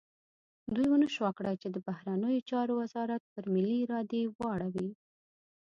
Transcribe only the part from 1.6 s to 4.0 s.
چې د بهرنیو چارو وزارت پر ملي